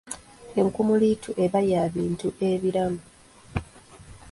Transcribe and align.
Enkumuliitu 0.59 1.29
eba 1.43 1.59
ya 1.71 1.81
bintu 1.95 2.27
ebiramu. 2.49 3.01